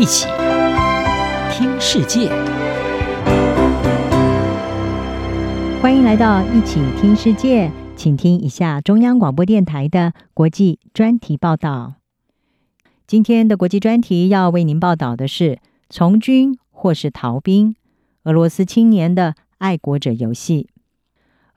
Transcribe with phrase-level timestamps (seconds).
[0.00, 0.26] 一起
[1.52, 2.30] 听世界，
[5.82, 11.96] 欢迎来到一起听世界，请听一下中央广播电台的国际专题报道。
[13.06, 15.58] 今天的国际专题要为您报道的是：
[15.90, 17.76] 从军或是逃兵？
[18.22, 20.70] 俄罗斯青年的爱国者游戏。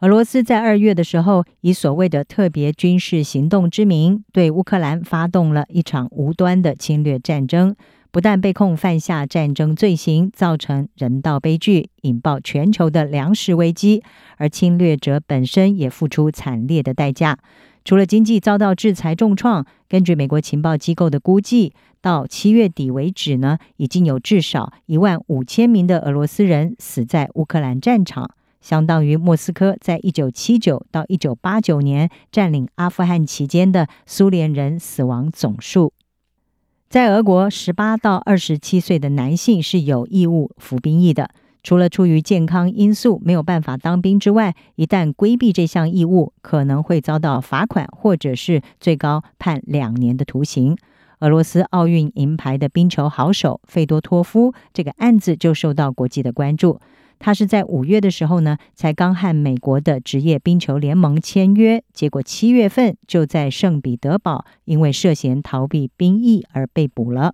[0.01, 7.73] 俄罗斯在二月的时候，以所谓的特别军事行动之名，对乌克兰发动了一场无端的侵略战争。
[8.13, 14.03] 不但被控犯下战争罪行，造成人道悲剧，引爆全球的粮食危机，
[14.37, 17.39] 而侵略者本身也付出惨烈的代价。
[17.83, 28.29] 除了经济遭到制裁重创，根据美国情报机构的估计，到七月底为止呢，已经有至少一万五千名的俄罗斯人死在乌克兰战场。
[28.61, 35.91] 相当于莫斯科在一九七九到一九八九年占领阿富汗期间的苏联人死亡总数。
[36.93, 41.31] 在俄国，十八到二十七岁的男性是有义务服兵役的。
[41.63, 50.77] 除了出于健康因素没有办法当兵之外，一旦规避这项义务，可能会遭到罚款，或者是最高判两年的徒刑。
[51.21, 56.79] 俄罗斯奥运银牌的冰球好手费多托夫这个案子就受到国际的关注。
[57.25, 67.33] 他是在五月的时候呢，才刚和美国的职业冰球联盟签约，结果七月份就在圣彼得堡因为涉嫌逃避兵役而被捕了。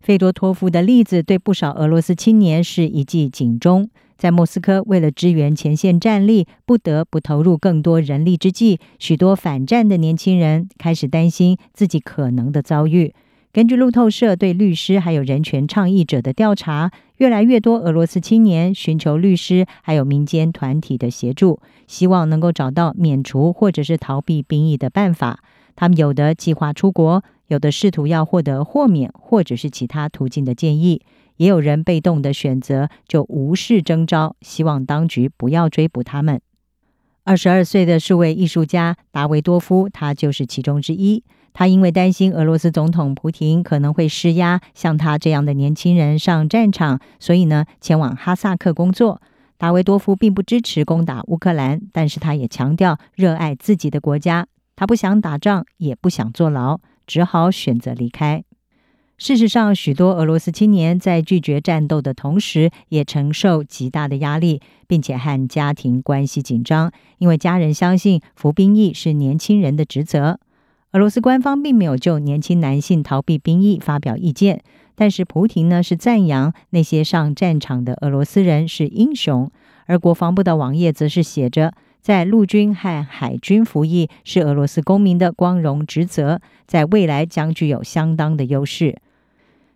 [0.00, 13.12] 费多托夫的例子对不少俄罗斯青年是一记警钟，在莫斯科为了支援前线战力，不得不投入更多人力之际，许多反战的年轻人开始担心自己可能的遭遇。
[13.54, 25.38] 根据路透社对律师还有人权倡议者的调查，越来越多俄罗斯青年寻求律师还有民间团体的协助，希望能够找到免除或者是逃避兵役的办法。
[25.76, 31.02] 他们有的计划出国，有的试图要获得豁免或者是其他途径的建议，
[31.36, 36.40] 也有人被动的选择就无视征召，希望当局不要追捕他们。
[37.22, 41.22] 二十二岁的数位艺术家达维多夫，他就是其中之一。
[41.54, 49.22] 他因为担心俄罗斯总统普廷可能会施压，像他这样的年轻人上战场，所以呢，前往哈萨克工作。
[49.56, 54.48] 达维多夫并不支持攻打乌克兰，但是他也强调热爱自己的国家。
[54.74, 58.42] 他不想打仗，也不想坐牢，只好选择离开。
[59.16, 70.40] 事实上，许多俄罗斯青年在拒绝战斗的同时，也承受极大的压力，并且和家庭关系紧张，因为家人相信服兵役是年轻人的职责。
[70.94, 74.62] 俄罗斯官方并没有就年轻男性逃避兵役发表意见，
[74.94, 79.50] 但是普廷呢是赞扬那些上战场的俄罗斯人是英雄，
[79.86, 88.96] 而国防部的网页则是写着，在陆军和海军服役是俄罗斯公民的光荣职责，在未来将具有相当的优势。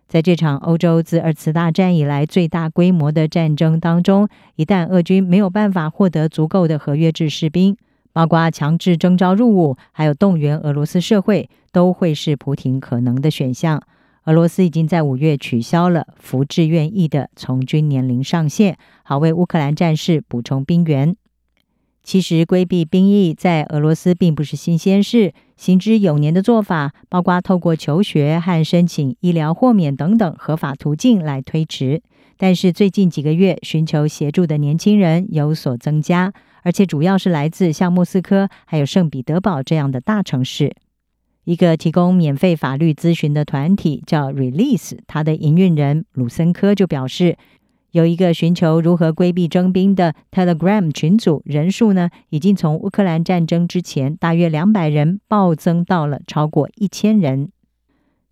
[0.07, 7.75] 在这场欧洲自二次大战以来最大规模的战争当中，一旦俄军没有办法获得足够的合约制士兵，
[8.13, 13.81] 包括强制征召入伍，还有动员俄罗斯社会，都会是普亭可能的选项。
[14.25, 21.15] 俄罗斯已经在五月取消了服志愿役的从军年龄上限，好为乌克兰战士补充兵员。
[22.03, 32.01] 其实规避兵役在俄罗斯并不是新鲜事，行之有年的做法，包括透过求学和申请医疗豁免等等合法途径来推迟。
[32.37, 36.33] 但是最近几个月，寻求协助的年轻人有所增加。
[36.63, 40.75] 而且主要是来自像莫斯科还有圣彼得堡这样的大城市。
[41.45, 47.37] 一个提供免费法律咨询的团体叫 Release，它的营运人鲁森科就表示，
[47.91, 57.49] 有一个寻求如何规避征兵的 Telegram 群组，人数呢已经从乌克兰战争之前大约两百人暴增到了超过一千人。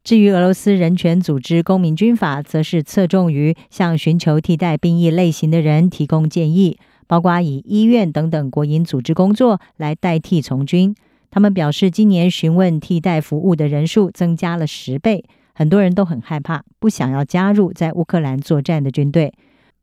[0.04, 6.78] 至于俄罗斯人权组织公民军法，则是侧重于向寻求替代兵役类型的人提供建议。
[7.08, 10.96] 包括以医院等等国营组织工作来代替从军。
[11.32, 19.34] 他们表示，今年询问替代服务的人数增加了十倍，很多人都很害怕，不想要加入在乌克兰作战的军队。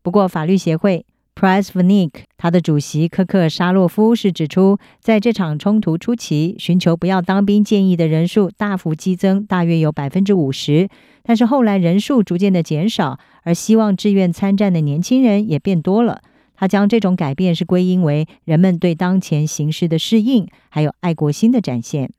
[0.03, 1.05] 不过，法律协会
[1.35, 10.89] Pressvnik 他的主席科克沙洛夫是指出，在这场冲突初期，寻求不要当兵建议的人数大幅激增，大约有百分之五十。
[11.23, 16.23] 但是后来人数逐渐的减少，而希望志愿参战的年轻人也变多了。
[16.65, 22.11] 他将这种改变是归因为人们对当前形势的适应，还有爱国心的展现。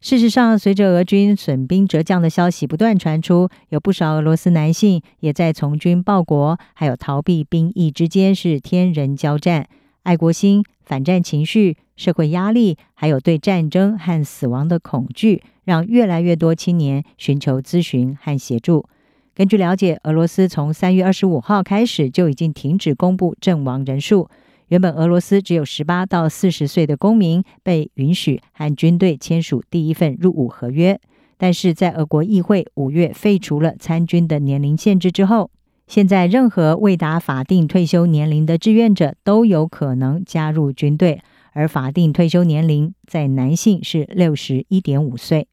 [0.00, 9.68] 事实上，随着俄军损兵折将的消息不断传出，有不少俄罗斯男性也在从军报国，还有逃避兵役之间是天人交战。
[10.04, 18.88] 爱国心、反战情绪、社会压力，还有对战争和死亡的恐惧，让越来越多青年寻求咨询和协助。
[19.38, 24.28] 根据了解，俄罗斯从三月二十五号开始就已经停止公布阵亡人数。
[24.66, 30.98] 原本俄罗斯只有十八到四十岁的公民被允许和军队签署第一份入伍合约，
[31.36, 35.52] 但是在俄国议会五月废除了参军的年龄限制之后，
[35.86, 45.46] 现在任何未达法定退休年龄的志愿者都有可能加入军队，而法定退休年龄在男性是六十一点五岁。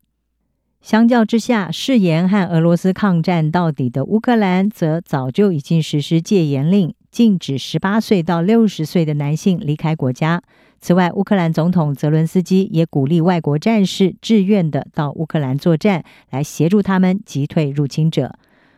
[0.85, 10.43] 相较之下，誓言和俄罗斯抗战到底的乌克兰，则早就已经实施戒严令，禁止十八岁到六十岁的男性离开国家。
[10.79, 18.35] 此外，乌克兰总统泽伦斯基也鼓励外国战士自愿地到乌克兰作战，来协助他们击退入侵者。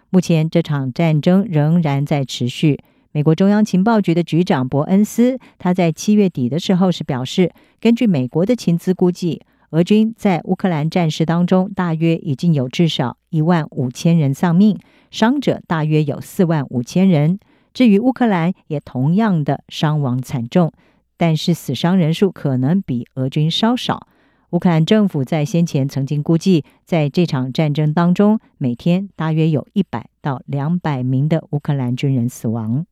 [0.09, 2.79] 目前，这场战争仍然在持续。
[3.11, 7.51] 美国中央情报局的局长伯恩斯，他在七月底的时候是表示，
[7.81, 9.41] 根据美国的情资估计。
[9.71, 14.79] 俄军在乌克兰战事当中，大约已经有至少一万五千人丧命，
[15.11, 17.37] 伤者大约有四万五千人。
[17.73, 20.71] 至于乌克兰，也同样的伤亡惨重，
[21.17, 24.07] 但是死伤人数可能比俄军稍少。
[24.51, 32.85] 乌克兰政府在先前曾经估计，在这场战争当中，每天大约有一百到两百名的乌克兰军人死亡。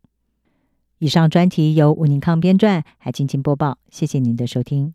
[0.99, 3.77] 以上专题由吴宁康编撰，还静静播报。
[3.89, 4.93] 谢谢您的收听。